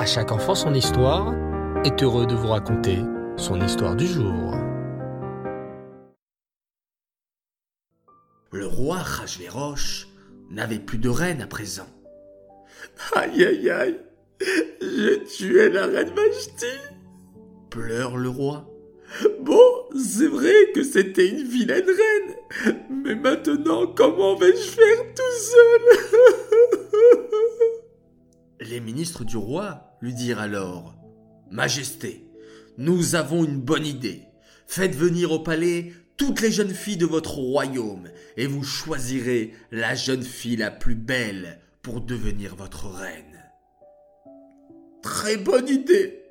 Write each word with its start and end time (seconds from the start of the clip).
À 0.00 0.06
chaque 0.06 0.32
enfant 0.32 0.54
son 0.54 0.72
histoire 0.72 1.34
est 1.84 2.02
heureux 2.02 2.24
de 2.24 2.34
vous 2.34 2.46
raconter 2.48 3.00
son 3.36 3.60
histoire 3.60 3.94
du 3.94 4.06
jour. 4.06 4.54
Le 8.50 8.66
roi 8.66 8.96
Rajverosh 8.96 10.08
n'avait 10.48 10.78
plus 10.78 10.96
de 10.96 11.10
reine 11.10 11.42
à 11.42 11.46
présent. 11.46 11.86
Aïe 13.14 13.44
aïe 13.44 13.68
aïe, 13.68 14.00
j'ai 14.80 15.22
tué 15.24 15.68
la 15.68 15.84
reine 15.84 16.14
Vashti. 16.16 16.64
Pleure 17.68 18.16
le 18.16 18.30
roi. 18.30 18.70
Bon, 19.42 19.84
c'est 19.94 20.28
vrai 20.28 20.72
que 20.74 20.82
c'était 20.82 21.28
une 21.28 21.46
vilaine 21.46 21.84
reine, 21.84 22.74
mais 22.88 23.16
maintenant 23.16 23.86
comment 23.86 24.34
vais-je 24.34 24.70
faire 24.70 25.04
tout 25.14 25.36
seul? 25.42 25.82
Les 28.60 28.80
ministres 28.80 29.24
du 29.24 29.36
roi 29.36 29.89
lui 30.00 30.14
dirent 30.14 30.40
alors 30.40 30.94
Majesté, 31.50 32.26
nous 32.78 33.14
avons 33.14 33.44
une 33.44 33.60
bonne 33.60 33.86
idée. 33.86 34.22
Faites 34.66 34.94
venir 34.94 35.32
au 35.32 35.40
palais 35.40 35.92
toutes 36.16 36.40
les 36.40 36.52
jeunes 36.52 36.74
filles 36.74 36.96
de 36.96 37.06
votre 37.06 37.38
royaume 37.38 38.08
et 38.36 38.46
vous 38.46 38.62
choisirez 38.62 39.54
la 39.72 39.94
jeune 39.94 40.22
fille 40.22 40.56
la 40.56 40.70
plus 40.70 40.94
belle 40.94 41.60
pour 41.82 42.00
devenir 42.00 42.54
votre 42.56 42.86
reine. 42.86 43.42
Très 45.02 45.36
bonne 45.36 45.68
idée 45.68 46.22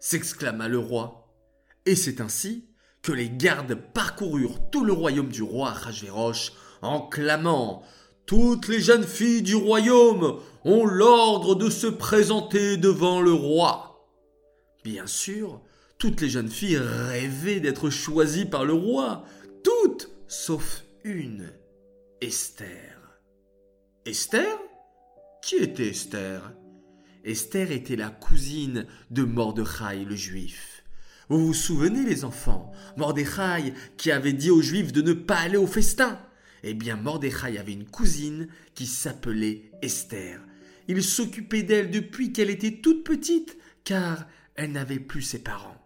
s'exclama 0.00 0.68
le 0.68 0.78
roi. 0.78 1.34
Et 1.86 1.96
c'est 1.96 2.20
ainsi 2.20 2.68
que 3.02 3.12
les 3.12 3.30
gardes 3.30 3.74
parcoururent 3.74 4.70
tout 4.70 4.84
le 4.84 4.92
royaume 4.92 5.30
du 5.30 5.42
roi 5.42 5.70
Rajverosh 5.70 6.52
en 6.82 7.00
clamant 7.00 7.82
Toutes 8.26 8.68
les 8.68 8.80
jeunes 8.80 9.06
filles 9.06 9.42
du 9.42 9.54
royaume 9.54 10.38
ont 10.64 10.84
l'ordre 10.86 11.54
de 11.54 11.68
se 11.70 11.86
présenter 11.86 12.76
devant 12.76 13.20
le 13.20 13.32
roi. 13.32 14.08
Bien 14.84 15.06
sûr, 15.06 15.60
toutes 15.98 16.20
les 16.20 16.30
jeunes 16.30 16.48
filles 16.48 16.78
rêvaient 16.78 17.60
d'être 17.60 17.90
choisies 17.90 18.46
par 18.46 18.64
le 18.64 18.72
roi, 18.72 19.24
toutes 19.62 20.08
sauf 20.26 20.84
une, 21.04 21.52
Esther. 22.20 23.18
Esther? 24.06 24.58
Qui 25.42 25.56
était 25.56 25.88
Esther? 25.88 26.52
Esther 27.24 27.70
était 27.70 27.96
la 27.96 28.10
cousine 28.10 28.86
de 29.10 29.22
Mordechai 29.22 30.04
le 30.04 30.16
juif. 30.16 30.84
Vous 31.28 31.46
vous 31.46 31.54
souvenez 31.54 32.04
les 32.04 32.24
enfants 32.24 32.72
Mordechai 32.96 33.74
qui 33.96 34.10
avait 34.10 34.32
dit 34.32 34.50
aux 34.50 34.62
juifs 34.62 34.92
de 34.92 35.02
ne 35.02 35.12
pas 35.12 35.36
aller 35.36 35.56
au 35.56 35.66
festin? 35.66 36.18
Eh 36.62 36.74
bien 36.74 36.96
Mordechai 36.96 37.58
avait 37.58 37.72
une 37.72 37.86
cousine 37.86 38.48
qui 38.74 38.86
s'appelait 38.86 39.70
Esther. 39.82 40.40
Il 40.88 41.02
s'occupait 41.02 41.62
d'elle 41.62 41.90
depuis 41.90 42.32
qu'elle 42.32 42.50
était 42.50 42.80
toute 42.80 43.04
petite 43.04 43.56
car 43.84 44.26
elle 44.54 44.72
n'avait 44.72 45.00
plus 45.00 45.22
ses 45.22 45.42
parents. 45.42 45.76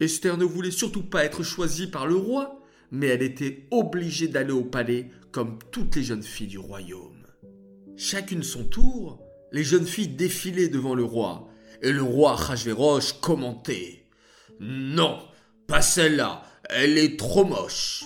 Esther 0.00 0.36
ne 0.36 0.44
voulait 0.44 0.70
surtout 0.70 1.02
pas 1.02 1.24
être 1.24 1.42
choisie 1.42 1.86
par 1.86 2.06
le 2.06 2.16
roi, 2.16 2.60
mais 2.90 3.06
elle 3.06 3.22
était 3.22 3.66
obligée 3.70 4.28
d'aller 4.28 4.52
au 4.52 4.64
palais 4.64 5.10
comme 5.30 5.58
toutes 5.70 5.96
les 5.96 6.02
jeunes 6.02 6.22
filles 6.22 6.48
du 6.48 6.58
royaume. 6.58 7.26
Chacune 7.96 8.42
son 8.42 8.64
tour, 8.64 9.22
les 9.52 9.64
jeunes 9.64 9.86
filles 9.86 10.08
défilaient 10.08 10.68
devant 10.68 10.94
le 10.94 11.04
roi, 11.04 11.48
et 11.82 11.92
le 11.92 12.02
roi 12.02 12.34
Rajverosh 12.34 13.20
commentait 13.20 14.06
Non, 14.58 15.18
pas 15.66 15.82
celle-là, 15.82 16.42
elle 16.68 16.98
est 16.98 17.18
trop 17.18 17.44
moche. 17.44 18.04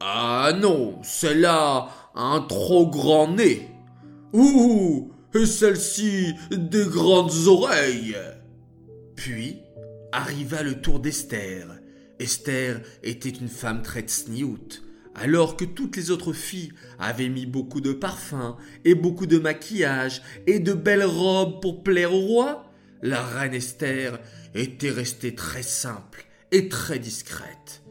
Ah 0.00 0.52
non, 0.58 1.02
celle-là 1.02 1.88
a 2.14 2.22
un 2.22 2.40
trop 2.42 2.88
grand 2.88 3.28
nez. 3.28 3.68
Ouh, 4.32 5.10
et 5.36 5.46
celle-ci 5.46 6.34
des 6.50 6.86
grandes 6.86 7.46
oreilles. 7.46 8.16
Puis 9.16 9.58
arriva 10.12 10.62
le 10.62 10.80
tour 10.80 10.98
d'Esther. 10.98 11.66
Esther 12.18 12.80
était 13.02 13.28
une 13.28 13.48
femme 13.48 13.82
très 13.82 14.02
tsniout. 14.02 14.82
Alors 15.14 15.56
que 15.56 15.64
toutes 15.64 15.96
les 15.96 16.10
autres 16.10 16.32
filles 16.32 16.72
avaient 16.98 17.28
mis 17.28 17.46
beaucoup 17.46 17.80
de 17.80 17.92
parfum 17.92 18.56
et 18.84 18.94
beaucoup 18.94 19.26
de 19.26 19.38
maquillage 19.38 20.22
et 20.46 20.58
de 20.58 20.72
belles 20.72 21.04
robes 21.04 21.60
pour 21.60 21.82
plaire 21.82 22.14
au 22.14 22.20
roi, 22.20 22.70
la 23.02 23.22
reine 23.22 23.54
Esther 23.54 24.18
était 24.54 24.90
restée 24.90 25.34
très 25.34 25.62
simple 25.62 26.24
et 26.50 26.68
très 26.68 26.98
discrète. 26.98 27.82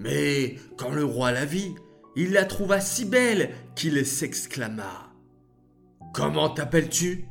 Mais 0.00 0.56
quand 0.78 0.90
le 0.90 1.04
roi 1.04 1.30
la 1.30 1.44
vit, 1.44 1.74
il 2.16 2.32
la 2.32 2.46
trouva 2.46 2.80
si 2.80 3.04
belle 3.04 3.50
qu'il 3.76 4.04
s'exclama. 4.06 5.12
Comment 6.14 6.48
t'appelles-tu? 6.48 7.28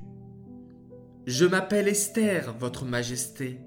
Je 1.26 1.46
m'appelle 1.46 1.88
Esther, 1.88 2.56
votre 2.60 2.86
majesté. 2.86 3.60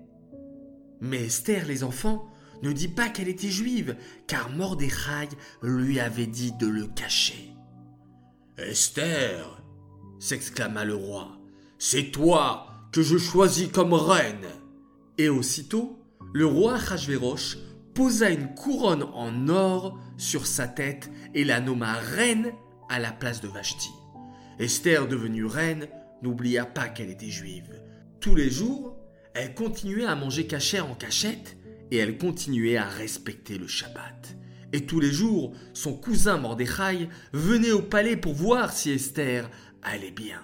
Mais 1.01 1.25
Esther, 1.27 1.67
les 1.67 1.83
enfants, 1.83 2.31
ne 2.63 2.73
dit 2.73 2.89
pas 2.89 3.09
qu'elle 3.09 3.27
était 3.27 3.51
juive, 3.51 3.97
car 4.29 4.51
Mordechai 4.51 5.29
lui 5.63 5.99
avait 5.99 6.29
dit 6.29 6.53
de 6.53 6.69
le 6.69 6.87
cacher. 6.87 7.53
Esther, 8.57 9.65
s'exclama 10.21 10.85
le 10.85 10.95
roi, 10.95 11.41
c'est 11.77 12.13
toi 12.13 12.69
que 12.93 13.03
je 13.03 13.19
choisis 13.19 13.67
comme 13.67 13.95
reine. 13.95 14.47
Et 15.19 15.29
aussitôt, 15.29 15.99
le 16.33 16.47
roi 16.47 16.79
posa 17.95 18.31
une 18.31 18.55
couronne 18.55 19.05
en 19.15 19.49
or 19.49 19.99
sur 20.17 20.47
sa 20.47 20.69
tête 20.69 21.11
et 21.35 21.45
la 21.45 21.61
nomma 21.61 21.95
reine 21.95 22.53
à 22.89 22.99
la 22.99 23.13
place 23.13 23.41
de 23.41 23.49
Vashti. 23.49 23.91
Esther, 24.59 25.09
devenue 25.09 25.47
reine, 25.47 25.89
n'oublia 26.23 26.65
pas 26.65 26.89
qu'elle 26.89 27.11
était 27.11 27.31
juive. 27.31 27.83
Tous 28.21 28.35
les 28.35 28.51
jours, 28.51 28.97
elle 29.35 29.55
continuait 29.55 30.07
à 30.07 30.15
manger 30.15 30.47
cachère 30.47 30.89
en 30.89 30.95
cachette 30.95 31.57
et 31.91 31.97
elle 31.97 32.19
continuait 32.19 32.77
à 32.77 32.89
respecter 32.89 33.59
le 33.59 33.67
Shabbat. 33.67 34.37
Et 34.73 34.87
tous 34.87 35.01
les 35.01 35.11
jours, 35.11 35.53
son 35.75 35.95
cousin 35.95 36.39
Mordechai 36.39 37.09
venait 37.33 37.73
au 37.73 37.83
palais 37.83 38.17
pour 38.17 38.35
voir 38.35 38.73
si 38.73 38.91
Esther 38.91 39.51
allait 39.83 40.11
bien. 40.11 40.41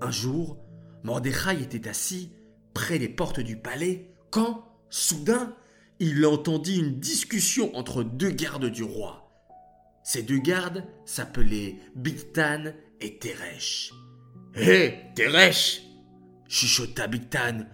Un 0.00 0.10
jour, 0.10 0.58
Mordechai 1.02 1.60
était 1.60 1.88
assis 1.88 2.32
près 2.72 2.98
des 2.98 3.08
portes 3.08 3.40
du 3.40 3.56
palais 3.56 4.14
quand, 4.30 4.64
soudain, 4.88 5.54
il 6.00 6.24
entendit 6.26 6.78
une 6.78 6.98
discussion 6.98 7.76
entre 7.76 8.02
deux 8.02 8.30
gardes 8.30 8.70
du 8.70 8.82
roi. 8.82 9.30
Ces 10.02 10.22
deux 10.22 10.38
gardes 10.38 10.84
s'appelaient 11.04 11.76
Bigtan 11.94 12.72
et 13.00 13.18
Teresh. 13.18 13.92
Hé, 14.56 14.94
Teresh 15.14 15.82
chuchota 16.48 17.06
Bigtan. 17.06 17.66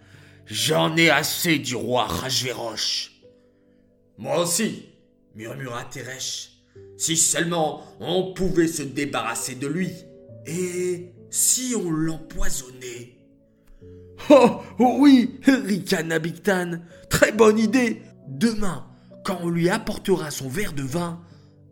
J'en 0.45 0.97
ai 0.97 1.09
assez 1.09 1.59
du 1.59 1.75
roi 1.75 2.05
Rajverosh. 2.05 3.13
Moi 4.19 4.41
aussi, 4.41 4.91
murmura 5.35 5.85
Teresh. 5.85 6.51
Si 6.99 7.17
seulement 7.17 7.83
on 8.01 8.35
pouvait 8.35 8.69
se 8.69 8.83
débarrasser 8.83 9.55
de 9.55 9.67
lui. 9.67 9.91
Et 10.47 11.13
si 11.31 11.75
on 11.77 11.91
l'empoisonnait 11.91 13.13
Oh, 14.31 14.61
oui, 14.79 15.41
ricana 15.47 16.19
Bigtan. 16.19 16.81
Très 17.09 17.33
bonne 17.33 17.59
idée. 17.59 18.03
Demain, 18.29 18.87
quand 19.25 19.39
on 19.43 19.49
lui 19.49 19.69
apportera 19.69 20.31
son 20.31 20.49
verre 20.49 20.73
de 20.73 20.83
vin, 20.83 21.21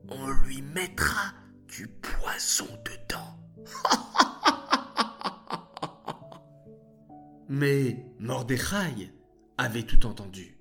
on 0.09 0.29
lui 0.47 0.63
mettra 0.63 1.33
du 1.69 1.89
poison 1.89 2.69
dedans. 2.85 3.39
Mais 7.49 8.05
Mordechai 8.19 9.13
avait 9.59 9.83
tout 9.83 10.07
entendu. 10.07 10.59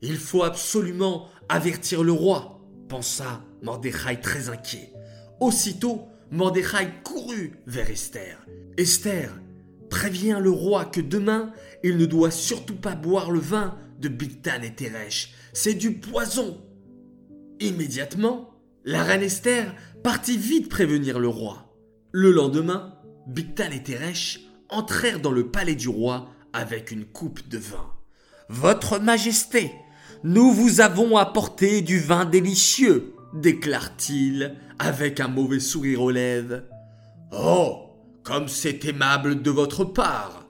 Il 0.00 0.16
faut 0.16 0.44
absolument 0.44 1.28
avertir 1.48 2.04
le 2.04 2.12
roi, 2.12 2.60
pensa 2.88 3.42
Mordechai 3.62 4.20
très 4.20 4.48
inquiet. 4.48 4.92
Aussitôt, 5.40 6.08
Mordechai 6.30 6.88
courut 7.04 7.54
vers 7.66 7.90
Esther. 7.90 8.38
Esther, 8.76 9.32
préviens 9.88 10.40
le 10.40 10.50
roi 10.50 10.84
que 10.84 11.00
demain, 11.00 11.52
il 11.82 11.96
ne 11.96 12.06
doit 12.06 12.30
surtout 12.30 12.76
pas 12.76 12.94
boire 12.94 13.30
le 13.30 13.40
vin 13.40 13.76
de 13.98 14.08
Bigtan 14.08 14.62
et 14.62 14.74
Teresh. 14.74 15.34
C'est 15.52 15.74
du 15.74 15.94
poison. 15.94 16.62
Immédiatement, 17.60 18.50
la 18.84 19.02
reine 19.02 19.22
Esther 19.22 19.74
partit 20.02 20.38
vite 20.38 20.68
prévenir 20.68 21.18
le 21.18 21.28
roi. 21.28 21.74
Le 22.12 22.30
lendemain, 22.30 22.94
Bigtan 23.26 23.70
et 23.72 23.82
Teresh 23.82 24.40
entrèrent 24.68 25.20
dans 25.20 25.32
le 25.32 25.50
palais 25.50 25.74
du 25.74 25.88
roi 25.88 26.30
avec 26.52 26.90
une 26.90 27.04
coupe 27.04 27.46
de 27.48 27.58
vin. 27.58 27.92
Votre 28.48 28.98
Majesté, 28.98 29.72
nous 30.24 30.52
vous 30.52 30.80
avons 30.80 31.16
apporté 31.16 31.82
du 31.82 31.98
vin 31.98 32.24
délicieux, 32.24 33.14
déclare-t-il 33.34 34.56
avec 34.78 35.20
un 35.20 35.28
mauvais 35.28 35.60
sourire 35.60 36.02
aux 36.02 36.10
lèvres. 36.10 36.62
Oh, 37.32 37.88
comme 38.22 38.48
c'est 38.48 38.84
aimable 38.84 39.42
de 39.42 39.50
votre 39.50 39.84
part, 39.84 40.46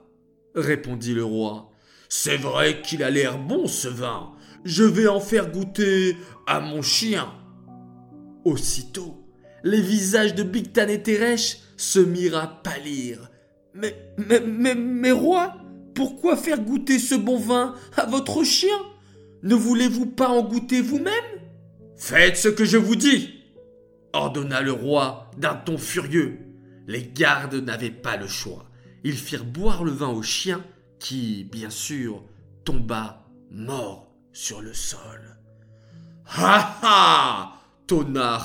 répondit 0.55 1.15
le 1.15 1.25
roi. 1.25 1.71
C'est 2.09 2.37
vrai 2.37 2.81
qu'il 2.83 3.03
a 3.03 3.11
l'air 3.11 3.39
bon 3.39 3.67
ce 3.67 3.89
vin. 3.89 4.33
Je 4.65 4.85
vais 4.85 5.07
en 5.07 5.21
faire 5.21 5.51
goûter 5.51 6.17
à 6.47 6.61
mon 6.61 6.83
chien. 6.83 7.33
Aussitôt, 8.45 9.25
les 9.63 9.81
visages 9.81 10.35
de 10.35 10.43
Bigtan 10.43 10.89
et 10.89 11.03
Teresh 11.03 11.59
se 11.77 11.99
mirent 11.99 12.39
à 12.39 12.47
pâlir 12.47 13.31
Mais, 13.75 13.95
mais, 14.17 14.41
mais, 14.41 14.75
mais 14.75 15.13
roi, 15.13 15.57
pourquoi 15.95 16.37
faire 16.37 16.61
goûter 16.61 16.99
ce 16.99 17.15
bon 17.15 17.39
vin 17.39 17.75
à 17.97 18.07
votre 18.07 18.43
chien? 18.43 18.79
Ne 19.43 19.55
voulez-vous 19.55 20.07
pas 20.07 20.29
en 20.29 20.43
goûter 20.43 20.81
vous-même? 20.81 21.15
Faites 21.97 22.37
ce 22.37 22.49
que 22.49 22.65
je 22.65 22.77
vous 22.77 22.97
dis 22.97 23.39
ordonna 24.13 24.61
le 24.61 24.73
roi 24.73 25.31
d'un 25.37 25.55
ton 25.55 25.79
furieux. 25.79 26.39
Les 26.87 27.03
gardes 27.03 27.55
n'avaient 27.55 27.91
pas 27.91 28.17
le 28.17 28.27
choix. 28.27 28.65
Ils 29.05 29.17
firent 29.17 29.45
boire 29.45 29.85
le 29.85 29.93
vin 29.93 30.09
au 30.09 30.23
chien 30.23 30.65
qui, 30.99 31.45
bien 31.45 31.71
sûr, 31.71 32.23
tomba 32.65 33.25
mort 33.51 34.09
sur 34.33 34.61
le 34.61 34.75
sol. 34.75 35.37
Ha 36.37 36.79
ha 36.83 37.53
tonna. 37.87 38.41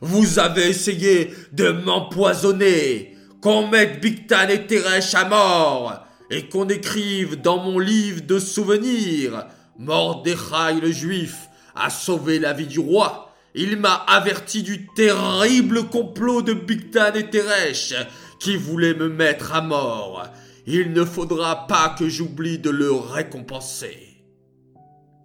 Vous 0.00 0.38
avez 0.38 0.68
essayé 0.68 1.32
de 1.52 1.70
m'empoisonner, 1.70 3.16
qu'on 3.40 3.68
mette 3.68 4.00
Bigtan 4.00 4.48
et 4.48 4.66
Teresh 4.66 5.14
à 5.14 5.24
mort, 5.24 6.04
et 6.30 6.48
qu'on 6.48 6.68
écrive 6.68 7.40
dans 7.40 7.58
mon 7.58 7.78
livre 7.78 8.22
de 8.22 8.38
souvenirs 8.38 9.46
Mordechai 9.78 10.80
le 10.80 10.90
juif 10.90 11.48
a 11.74 11.90
sauvé 11.90 12.38
la 12.38 12.52
vie 12.52 12.66
du 12.66 12.78
roi. 12.78 13.34
Il 13.54 13.76
m'a 13.76 13.94
averti 13.94 14.62
du 14.62 14.86
terrible 14.88 15.84
complot 15.88 16.42
de 16.42 16.52
Bigtan 16.52 17.12
et 17.14 17.30
Teresh 17.30 17.94
qui 18.38 18.56
voulaient 18.56 18.94
me 18.94 19.08
mettre 19.08 19.54
à 19.54 19.62
mort. 19.62 20.24
Il 20.66 20.92
ne 20.92 21.04
faudra 21.04 21.68
pas 21.68 21.94
que 21.96 22.08
j'oublie 22.08 22.58
de 22.58 22.70
le 22.70 22.90
récompenser. 22.90 24.24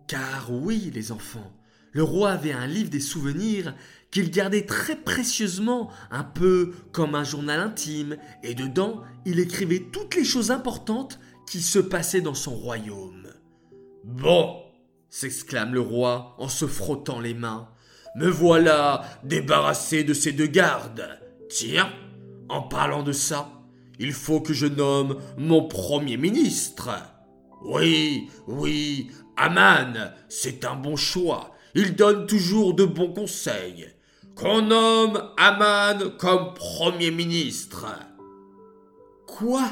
Car 0.08 0.52
oui, 0.52 0.92
les 0.94 1.12
enfants, 1.12 1.52
le 1.94 2.04
roi 2.04 2.32
avait 2.32 2.52
un 2.52 2.68
livre 2.68 2.92
des 2.92 3.00
souvenirs 3.00 3.74
qu'il 4.12 4.30
gardait 4.30 4.66
très 4.66 4.96
précieusement, 4.96 5.90
un 6.12 6.24
peu 6.24 6.74
comme 6.92 7.16
un 7.16 7.24
journal 7.24 7.60
intime, 7.60 8.18
et 8.44 8.54
dedans 8.54 9.02
il 9.26 9.40
écrivait 9.40 9.88
toutes 9.92 10.16
les 10.16 10.26
choses 10.26 10.52
importantes 10.52 11.20
qui 11.48 11.62
se 11.62 11.80
passaient 11.80 12.22
dans 12.22 12.36
son 12.36 12.54
royaume. 12.54 13.28
Bon, 14.04 14.62
s'exclame 15.10 15.74
le 15.74 15.82
roi 15.82 16.36
en 16.38 16.50
se 16.50 16.68
frottant 16.68 17.20
les 17.20 17.34
mains, 17.34 17.70
me 18.16 18.28
voilà 18.28 19.04
débarrassé 19.24 20.04
de 20.04 20.14
ces 20.14 20.34
deux 20.34 20.48
gardes. 20.48 21.20
Tiens, 21.50 21.92
en 22.50 22.62
parlant 22.62 23.04
de 23.04 23.14
ça, 23.14 23.61
il 24.02 24.14
faut 24.14 24.42
que 24.42 24.52
je 24.52 24.66
nomme 24.66 25.18
mon 25.38 25.68
premier 25.68 26.18
ministre. 26.18 26.90
Oui, 27.64 28.30
oui, 28.48 29.12
Aman, 29.38 30.12
c'est 30.28 30.66
un 30.66 30.76
bon 30.76 30.96
choix. 30.96 31.52
Il 31.76 31.96
donne 31.96 32.26
toujours 32.26 32.74
de 32.74 32.84
bons 32.84 33.14
conseils. 33.14 33.88
Qu'on 34.36 34.64
nomme 34.64 35.22
Aman 35.38 36.18
comme 36.18 36.56
premier 36.56 37.12
ministre. 37.12 37.86
Quoi? 39.28 39.70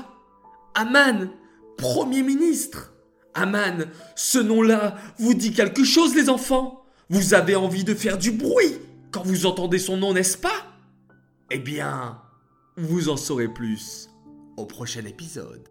Aman 0.76 1.32
Premier 1.76 2.22
ministre? 2.22 2.94
Aman, 3.34 3.86
ce 4.16 4.38
nom-là 4.38 4.96
vous 5.18 5.34
dit 5.34 5.54
quelque 5.54 5.84
chose, 5.84 6.14
les 6.16 6.30
enfants? 6.30 6.84
Vous 7.10 7.34
avez 7.34 7.56
envie 7.56 7.84
de 7.84 7.96
faire 7.96 8.20
du 8.20 8.30
bruit 8.32 8.78
quand 9.12 9.24
vous 9.24 9.48
entendez 9.48 9.80
son 9.80 9.98
nom, 9.98 10.14
n'est-ce 10.14 10.38
pas? 10.38 10.68
Eh 11.50 11.58
bien, 11.58 12.22
vous 12.78 13.10
en 13.10 13.18
saurez 13.18 13.48
plus 13.48 14.10
au 14.60 14.66
prochain 14.66 15.06
épisode. 15.06 15.69